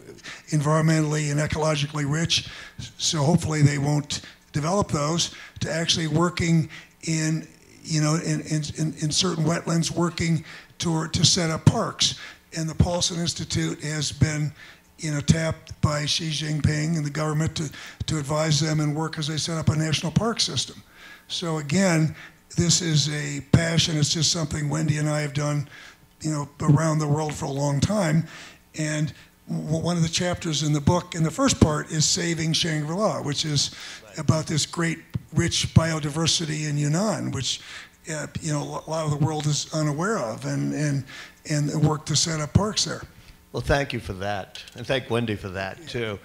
[0.51, 2.49] environmentally and ecologically rich.
[2.97, 6.69] So hopefully they won't develop those to actually working
[7.03, 7.47] in,
[7.83, 10.43] you know, in, in, in certain wetlands, working
[10.79, 12.19] to, to set up parks.
[12.57, 14.51] And the Paulson Institute has been
[14.97, 17.71] you know, tapped by Xi Jinping and the government to,
[18.07, 20.81] to advise them and work as they set up a national park system.
[21.27, 22.15] So again,
[22.57, 23.97] this is a passion.
[23.97, 25.69] It's just something Wendy and I have done,
[26.21, 28.27] you know, around the world for a long time.
[28.77, 29.13] And
[29.47, 33.45] one of the chapters in the book, in the first part, is saving Shangri-La, which
[33.45, 33.71] is
[34.17, 34.99] about this great,
[35.33, 37.61] rich biodiversity in Yunnan, which
[38.11, 41.03] uh, you know a lot of the world is unaware of, and and
[41.49, 43.01] and work to set up parks there.
[43.51, 46.19] Well, thank you for that, and thank Wendy for that too.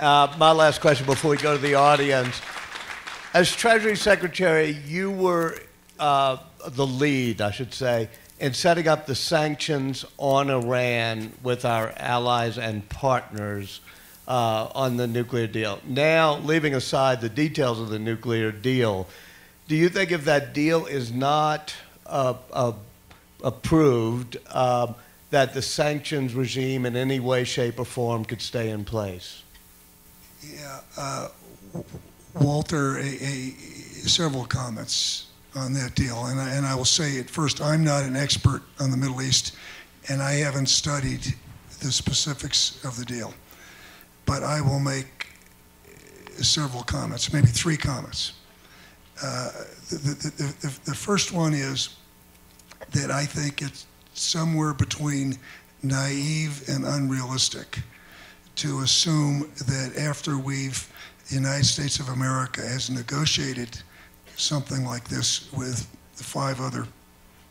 [0.00, 2.40] Uh, my last question before we go to the audience:
[3.34, 5.58] As Treasury Secretary, you were
[5.98, 6.38] uh,
[6.68, 8.08] the lead, I should say,
[8.42, 13.80] in setting up the sanctions on Iran with our allies and partners
[14.26, 15.78] uh, on the nuclear deal.
[15.86, 19.06] Now, leaving aside the details of the nuclear deal,
[19.68, 21.72] do you think if that deal is not
[22.04, 22.72] uh, uh,
[23.44, 24.96] approved, um,
[25.30, 29.44] that the sanctions regime in any way, shape, or form could stay in place?
[30.44, 31.28] Yeah, uh,
[32.34, 33.50] Walter, a, a,
[34.08, 36.26] several comments on that deal.
[36.26, 39.22] And I, and I will say at first, I'm not an expert on the Middle
[39.22, 39.56] East,
[40.08, 41.34] and I haven't studied
[41.80, 43.34] the specifics of the deal.
[44.24, 45.28] But I will make
[46.40, 48.32] several comments, maybe three comments.
[49.22, 49.50] Uh,
[49.90, 51.96] the, the, the, the, first one is
[52.92, 55.38] that I think it's somewhere between
[55.82, 57.78] naive and unrealistic
[58.56, 60.90] to assume that after we've,
[61.28, 63.80] the United States of America has negotiated
[64.36, 66.86] something like this with the five other,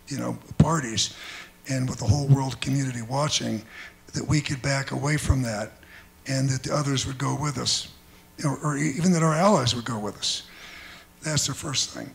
[0.08, 1.16] you know, parties,
[1.70, 3.62] and with the whole world community watching,
[4.14, 5.72] that we could back away from that,
[6.28, 7.88] and that the others would go with us,
[8.44, 10.44] or, or even that our allies would go with us.
[11.24, 12.10] That's the first thing.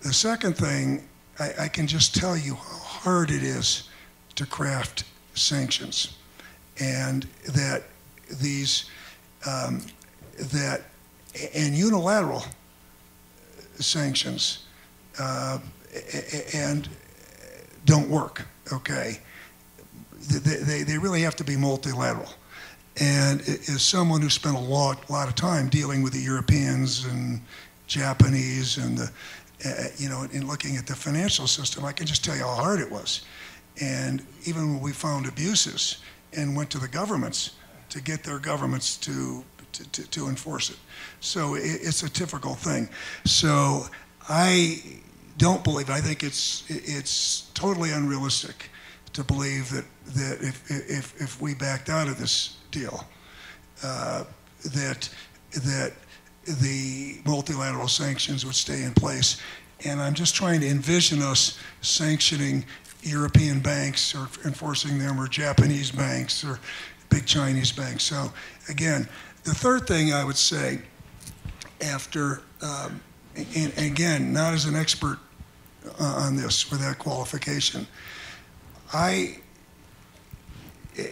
[0.00, 1.06] The second thing,
[1.38, 3.88] I, I can just tell you how hard it is
[4.36, 6.16] to craft sanctions,
[6.78, 7.84] and that
[8.40, 8.86] these
[9.46, 9.82] um,
[10.38, 10.82] that
[11.54, 12.44] and unilateral
[13.82, 14.66] sanctions
[15.18, 15.58] uh,
[16.54, 16.88] and
[17.84, 19.20] don't work, okay?
[20.28, 22.28] They, they, they really have to be multilateral.
[23.00, 27.40] And as someone who spent a lot, lot of time dealing with the Europeans and
[27.86, 29.10] Japanese and the,
[29.64, 32.54] uh, you know, in looking at the financial system, I can just tell you how
[32.54, 33.22] hard it was.
[33.80, 35.98] And even when we found abuses
[36.32, 37.56] and went to the governments
[37.88, 40.76] to get their governments to to, to, to enforce it.
[41.20, 42.88] So it, it's a difficult thing.
[43.24, 43.86] So
[44.28, 44.82] I
[45.38, 48.70] don't believe, I think it's, it's totally unrealistic
[49.12, 53.04] to believe that, that if, if, if we backed out of this deal,
[53.82, 54.24] uh,
[54.74, 55.08] that,
[55.52, 55.92] that
[56.44, 59.40] the multilateral sanctions would stay in place.
[59.84, 62.64] And I'm just trying to envision us sanctioning
[63.02, 66.60] European banks or enforcing them, or Japanese banks, or
[67.08, 68.04] big Chinese banks.
[68.04, 68.32] So
[68.68, 69.08] again,
[69.44, 70.80] the third thing I would say,
[71.80, 73.00] after, um,
[73.34, 75.18] and again, not as an expert
[75.98, 77.86] uh, on this with that qualification,
[78.92, 79.38] I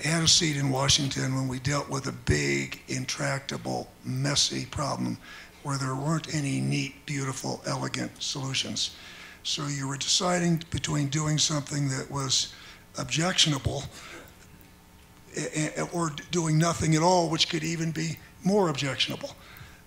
[0.02, 5.16] had a seat in Washington when we dealt with a big, intractable, messy problem
[5.62, 8.96] where there weren't any neat, beautiful, elegant solutions.
[9.42, 12.52] So you were deciding between doing something that was
[12.98, 13.84] objectionable
[15.92, 19.30] or doing nothing at all, which could even be more objectionable.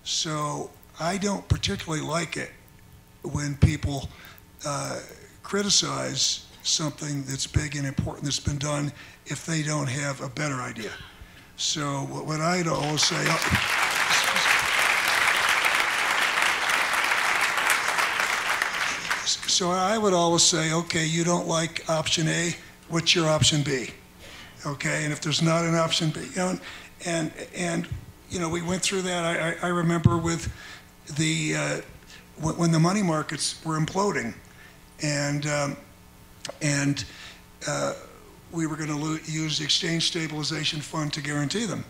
[0.04, 0.70] So
[1.00, 2.50] I don't particularly like it
[3.22, 4.08] when people
[4.66, 5.00] uh,
[5.42, 8.92] criticize something that's big and important that's been done
[9.26, 10.92] if they don't have a better idea.
[11.56, 13.24] So what I'd always say.
[13.28, 13.38] Uh,
[19.48, 22.54] so I would always say, okay, you don't like option A,
[22.88, 23.90] what's your option B?
[24.66, 25.04] Okay?
[25.04, 26.58] And if there's not an option B, you know,
[27.04, 27.88] and, and,
[28.30, 29.24] you know, we went through that.
[29.62, 30.52] I, I remember with
[31.16, 31.80] the, uh,
[32.40, 34.34] when the money markets were imploding
[35.02, 35.76] and, um,
[36.60, 37.04] and
[37.66, 37.94] uh,
[38.52, 41.84] we were going to use the exchange stabilization fund to guarantee them.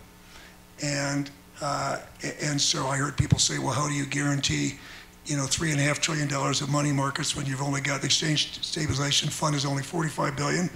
[0.81, 1.29] And,
[1.61, 1.99] uh,
[2.41, 4.79] and so I heard people say, well, how do you guarantee,
[5.25, 8.01] you know, three and a half trillion dollars of money markets when you've only got
[8.01, 10.69] the exchange stabilization fund is only 45 billion?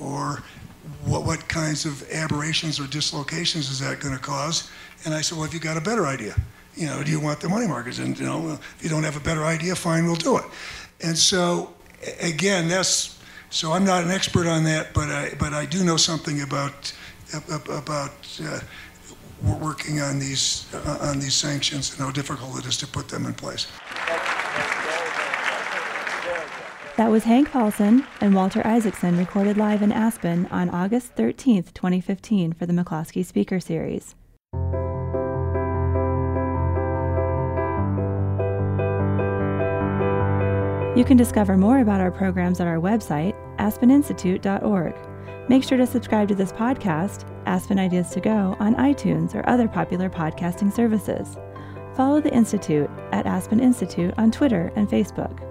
[0.00, 0.42] Or
[1.04, 4.70] what, what kinds of aberrations or dislocations is that going to cause?
[5.04, 6.34] And I said, well, if you got a better idea,
[6.76, 7.98] you know, do you want the money markets?
[7.98, 10.44] And, you know, if you don't have a better idea, fine, we'll do it.
[11.02, 11.74] And so,
[12.20, 13.18] again, that's,
[13.50, 16.92] so I'm not an expert on that, but I, but I do know something about,
[17.68, 18.60] about uh,
[19.60, 23.26] working on these, uh, on these sanctions and how difficult it is to put them
[23.26, 23.66] in place.
[26.96, 32.52] That was Hank Paulson and Walter Isaacson recorded live in Aspen on August 13th, 2015
[32.52, 34.14] for the McCloskey Speaker Series.
[40.96, 44.94] You can discover more about our programs at our website, aspeninstitute.org.
[45.48, 49.66] Make sure to subscribe to this podcast, Aspen Ideas to Go, on iTunes or other
[49.66, 51.38] popular podcasting services.
[51.96, 55.50] Follow the Institute at Aspen Institute on Twitter and Facebook.